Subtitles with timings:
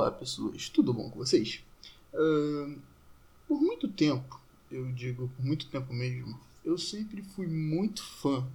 [0.00, 1.62] Olá pessoas, tudo bom com vocês?
[2.14, 2.74] Uh,
[3.46, 4.40] por muito tempo,
[4.72, 8.48] eu digo por muito tempo mesmo, eu sempre fui muito fã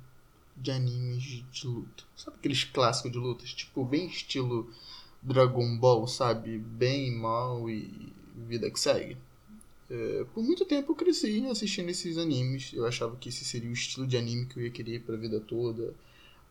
[0.57, 2.03] de animes de luta.
[2.15, 3.53] Sabe aqueles clássicos de lutas?
[3.53, 4.67] Tipo, bem estilo
[5.21, 6.57] Dragon Ball, sabe?
[6.57, 8.11] Bem, mal e
[8.47, 9.15] vida que segue.
[9.87, 12.71] Uh, por muito tempo eu cresci assistindo esses animes.
[12.73, 15.39] Eu achava que esse seria o estilo de anime que eu ia querer pra vida
[15.39, 15.93] toda.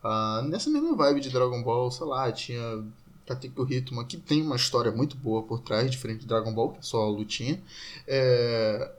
[0.01, 2.81] Uh, nessa mesma vibe de Dragon Ball, sei lá, tinha
[3.25, 6.79] Katekyo Hitman, que tem uma história muito boa por trás, diferente de Dragon Ball, que
[6.79, 7.61] é só a lutinha.
[8.07, 8.91] É,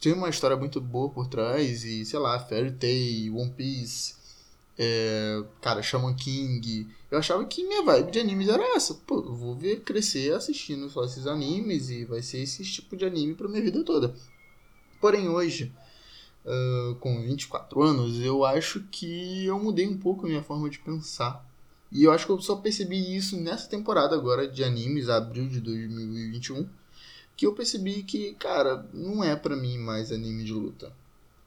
[0.00, 4.14] tem uma história muito boa por trás, e sei lá, Fairy Tail, One Piece,
[4.78, 6.86] é, cara, Shaman King.
[7.10, 8.94] Eu achava que minha vibe de animes era essa.
[8.94, 13.04] Pô, eu vou ver crescer assistindo só esses animes e vai ser esse tipo de
[13.04, 14.14] anime pra minha vida toda.
[15.00, 15.72] Porém, hoje,
[16.44, 20.78] uh, com 24 anos, eu acho que eu mudei um pouco a minha forma de
[20.78, 21.47] pensar
[21.90, 25.60] e eu acho que eu só percebi isso nessa temporada agora de animes, abril de
[25.60, 26.68] 2021,
[27.36, 30.92] que eu percebi que, cara, não é para mim mais anime de luta.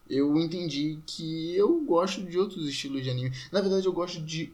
[0.10, 3.32] Eu entendi que eu gosto de outros estilos de anime.
[3.52, 4.52] Na verdade, eu gosto de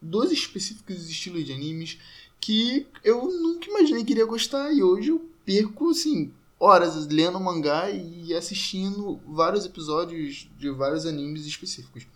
[0.00, 1.98] dois específicos estilos de animes
[2.40, 7.90] que eu nunca imaginei que iria gostar e hoje eu perco assim horas lendo mangá
[7.90, 12.06] e assistindo vários episódios de vários animes específicos.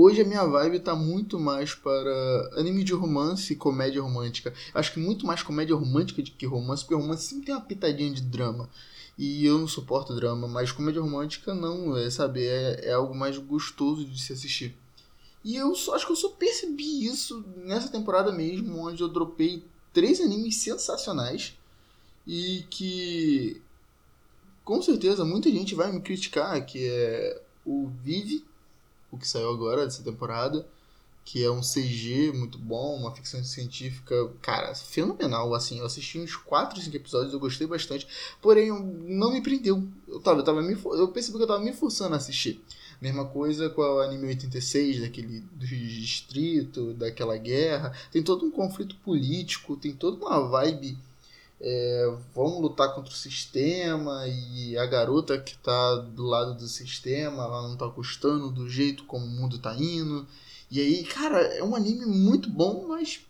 [0.00, 4.54] Hoje a minha vibe tá muito mais para anime de romance e comédia romântica.
[4.72, 8.12] Acho que muito mais comédia romântica do que romance, porque romance sempre tem uma pitadinha
[8.12, 8.70] de drama.
[9.18, 12.46] E eu não suporto drama, mas comédia romântica não, é, sabe?
[12.46, 14.76] É, é algo mais gostoso de se assistir.
[15.44, 19.64] E eu só, acho que eu só percebi isso nessa temporada mesmo, onde eu dropei
[19.92, 21.58] três animes sensacionais
[22.24, 23.60] e que
[24.64, 28.46] com certeza muita gente vai me criticar, que é o Vive
[29.10, 30.66] o que saiu agora dessa temporada,
[31.24, 36.34] que é um CG muito bom, uma ficção científica, cara, fenomenal, assim, eu assisti uns
[36.34, 38.08] 4, 5 episódios, eu gostei bastante,
[38.40, 41.72] porém não me prendeu, eu, tava, eu, tava me, eu percebi que eu tava me
[41.74, 42.62] forçando a assistir.
[43.00, 48.96] Mesma coisa com o anime 86, daquele do distrito, daquela guerra, tem todo um conflito
[48.96, 50.98] político, tem toda uma vibe
[51.60, 57.44] é, vamos lutar contra o sistema e a garota que está do lado do sistema,
[57.44, 60.26] ela não está gostando do jeito como o mundo está indo.
[60.70, 63.26] E aí, cara, é um anime muito bom, mas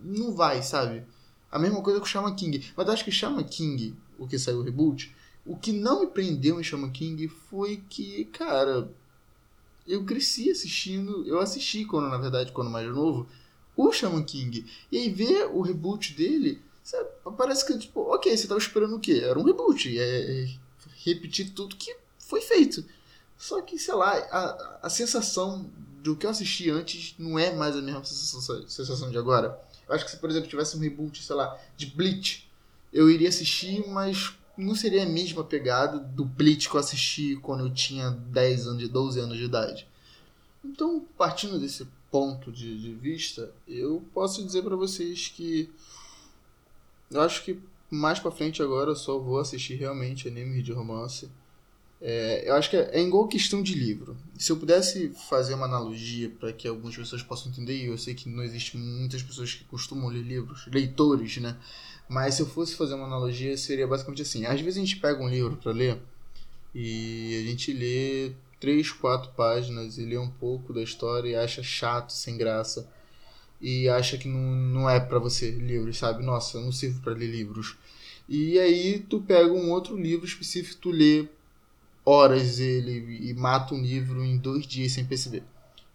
[0.00, 1.04] não vai, sabe?
[1.50, 2.64] A mesma coisa com Shaman King.
[2.76, 5.12] Mas acho que Shaman King, o que saiu o reboot,
[5.44, 8.90] o que não me prendeu em Shaman King foi que, cara,
[9.86, 13.26] eu cresci assistindo, eu assisti quando, na verdade, quando mais novo,
[13.76, 14.64] o Shaman King.
[14.90, 16.60] E aí ver o reboot dele
[17.36, 19.22] parece que, tipo, ok, você tava esperando o quê?
[19.24, 19.98] Era um reboot.
[19.98, 20.48] É, é
[21.04, 22.84] repetir tudo que foi feito.
[23.36, 25.70] Só que, sei lá, a, a sensação
[26.02, 29.60] do que eu assisti antes não é mais a mesma sensação, sensação de agora.
[29.88, 32.48] Eu acho que se, por exemplo, tivesse um reboot, sei lá, de Bleach,
[32.92, 37.64] eu iria assistir, mas não seria a mesma pegada do Bleach que eu assisti quando
[37.64, 39.86] eu tinha 10 anos, 12 anos de idade.
[40.64, 45.70] Então, partindo desse ponto de, de vista, eu posso dizer para vocês que
[47.10, 47.58] eu acho que
[47.90, 51.28] mais pra frente agora eu só vou assistir realmente animes de romance.
[52.00, 54.16] É, eu acho que é, é igual questão de livro.
[54.36, 58.14] Se eu pudesse fazer uma analogia para que algumas pessoas possam entender, e eu sei
[58.14, 61.56] que não existe muitas pessoas que costumam ler livros, leitores, né?
[62.08, 65.22] Mas se eu fosse fazer uma analogia, seria basicamente assim: às vezes a gente pega
[65.22, 65.98] um livro para ler
[66.74, 71.62] e a gente lê três, quatro páginas e lê um pouco da história e acha
[71.62, 72.88] chato, sem graça
[73.60, 76.24] e acha que não, não é para você livros, sabe?
[76.24, 77.76] Nossa, eu não sirvo para ler livros.
[78.28, 81.28] E aí tu pega um outro livro específico, tu lê
[82.04, 85.42] horas ele e mata um livro em dois dias sem perceber.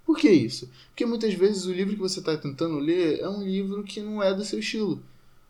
[0.05, 0.69] Por que isso?
[0.87, 4.21] Porque muitas vezes o livro que você está tentando ler é um livro que não
[4.21, 5.01] é do seu estilo.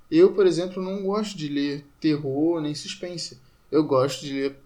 [0.10, 3.40] Eu, por exemplo, não gosto de ler terror nem suspense.
[3.72, 4.58] Eu gosto de ler,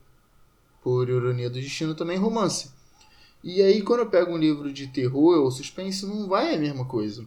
[0.82, 2.72] por ironia do destino, também romance.
[3.46, 6.84] E aí, quando eu pego um livro de terror ou suspense, não vai a mesma
[6.84, 7.24] coisa.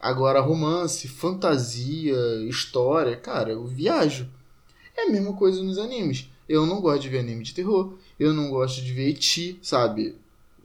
[0.00, 2.16] Agora, romance, fantasia,
[2.48, 4.26] história, cara, eu viajo.
[4.96, 6.30] É a mesma coisa nos animes.
[6.48, 7.98] Eu não gosto de ver anime de terror.
[8.18, 10.16] Eu não gosto de ver Eti, sabe?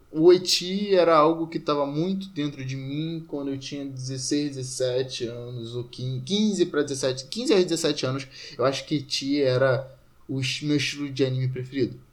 [0.09, 5.25] O Eti era algo que estava muito dentro de mim quando eu tinha 16, 17
[5.25, 8.27] anos, ou 15, 15 para 17, 15 a 17 anos.
[8.57, 9.85] Eu acho que Eti era
[10.29, 12.04] o meu estilo de anime preferido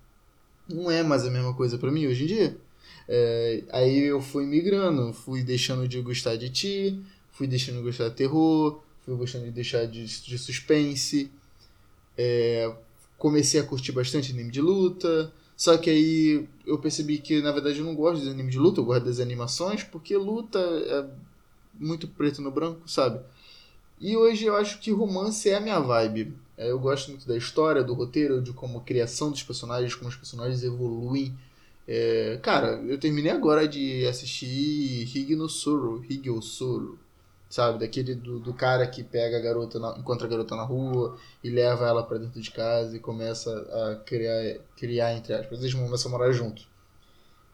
[0.69, 2.57] não é mais a mesma coisa para mim hoje em dia.
[3.09, 8.09] É, aí eu fui migrando, fui deixando de gostar de ti, fui deixando de gostar
[8.09, 11.31] de terror, fui gostando de deixar de, de suspense.
[12.17, 12.73] É,
[13.19, 15.33] comecei a curtir bastante anime de luta.
[15.57, 18.81] Só que aí eu percebi que na verdade eu não gosto de anime de luta,
[18.81, 21.07] eu gosto das animações, porque luta é
[21.79, 23.21] muito preto no branco, sabe?
[24.01, 26.35] E hoje eu acho que romance é a minha vibe.
[26.57, 30.09] É, eu gosto muito da história, do roteiro, de como a criação dos personagens, como
[30.09, 31.37] os personagens evoluem.
[31.87, 34.47] É, cara, eu terminei agora de assistir
[35.05, 36.99] Hig no Soro, Hig Soro,
[37.49, 37.81] sabe?
[37.81, 41.51] Daquele do, do cara que pega a garota, na, encontra a garota na rua e
[41.51, 46.09] leva ela para dentro de casa e começa a criar, criar entre aspas, eles começam
[46.11, 46.69] a morar juntos.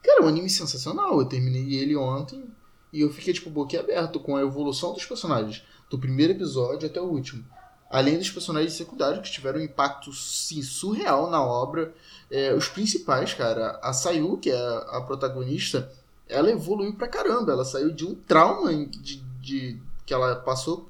[0.02, 1.18] Cara, é um anime sensacional.
[1.18, 2.44] Eu terminei ele ontem
[2.92, 7.04] e eu fiquei, tipo, boquiaberto com a evolução dos personagens, do primeiro episódio até o
[7.04, 7.44] último.
[7.90, 11.94] Além dos personagens secundários que tiveram um impacto sim, surreal na obra.
[12.30, 15.90] É, os principais, cara, a Sayu, que é a protagonista,
[16.28, 17.52] ela evoluiu pra caramba.
[17.52, 20.88] Ela saiu de um trauma de, de que ela passou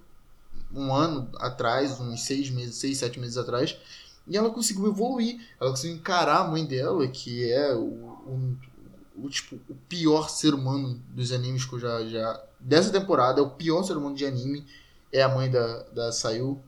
[0.75, 3.79] um ano atrás, uns seis meses, seis, sete meses atrás,
[4.27, 5.41] e ela conseguiu evoluir.
[5.61, 8.56] Ela conseguiu encarar a mãe dela, que é o, o,
[9.17, 12.43] o, tipo, o pior ser humano dos animes que eu já, já.
[12.61, 14.67] Dessa temporada, é o pior ser humano de anime.
[15.12, 16.61] É a mãe da, da Sayu.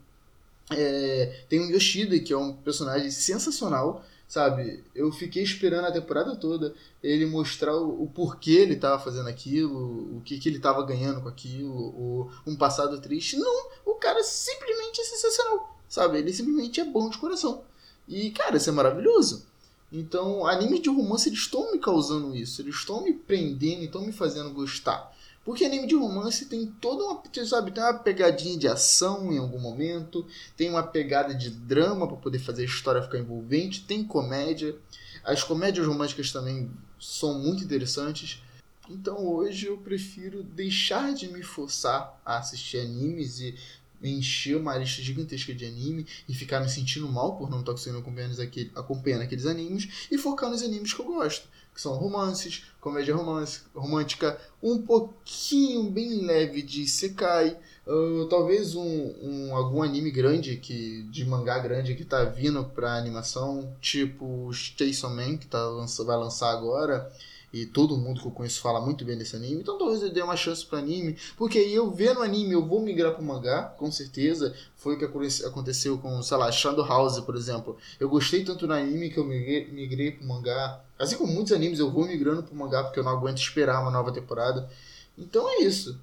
[0.70, 4.84] É, tem o Yoshida, que é um personagem sensacional, sabe?
[4.94, 10.18] Eu fiquei esperando a temporada toda ele mostrar o, o porquê ele estava fazendo aquilo,
[10.18, 13.36] o que, que ele estava ganhando com aquilo, o, um passado triste.
[13.36, 16.18] Não, o cara simplesmente é sensacional, sabe?
[16.18, 17.64] Ele simplesmente é bom de coração.
[18.06, 19.46] E, cara, isso é maravilhoso.
[19.92, 22.62] Então, animes de romance, eles estão me causando isso.
[22.62, 25.12] Eles estão me prendendo, estão me fazendo gostar.
[25.44, 29.58] Porque anime de romance tem toda uma, sabe, tem uma pegadinha de ação em algum
[29.58, 30.26] momento,
[30.56, 34.76] tem uma pegada de drama para poder fazer a história ficar envolvente, tem comédia.
[35.24, 36.70] As comédias românticas também
[37.00, 38.42] são muito interessantes.
[38.88, 43.54] Então hoje eu prefiro deixar de me forçar a assistir animes e
[44.02, 48.00] encher uma lista gigantesca de anime e ficar me sentindo mal por não estar conseguindo
[48.00, 52.64] acompanhar, aquele, acompanhando aqueles animes e focar nos animes que eu gosto que são romances,
[52.80, 57.56] comédia romance, romântica, um pouquinho bem leve de Sekai,
[57.86, 62.96] uh, talvez um, um, algum anime grande que de mangá grande que tá vindo pra
[62.96, 65.58] animação, tipo Chainsaw Man que tá,
[66.04, 67.10] vai lançar agora,
[67.52, 70.22] e todo mundo que eu conheço fala muito bem desse anime, então talvez eu dê
[70.22, 73.90] uma chance para anime, porque aí eu vendo anime eu vou migrar pro mangá, com
[73.90, 74.54] certeza.
[74.76, 75.04] Foi o que
[75.44, 77.76] aconteceu com, sei lá, Shadow House, por exemplo.
[77.98, 80.80] Eu gostei tanto do anime que eu migrei, migrei pro mangá.
[80.98, 83.90] Assim como muitos animes, eu vou migrando pro mangá porque eu não aguento esperar uma
[83.90, 84.70] nova temporada.
[85.18, 85.98] Então é isso.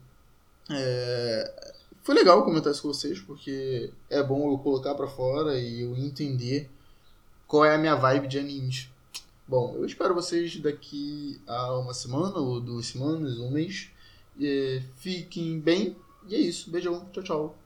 [0.69, 1.73] É...
[2.03, 5.95] Foi legal comentar isso com vocês, porque é bom eu colocar para fora e eu
[5.97, 6.69] entender
[7.47, 8.89] qual é a minha vibe de animes.
[9.47, 13.89] Bom, eu espero vocês daqui a uma semana, ou duas semanas, um mês.
[14.37, 15.95] E, fiquem bem.
[16.27, 16.69] E é isso.
[16.69, 17.07] Beijão.
[17.13, 17.57] Tchau, tchau.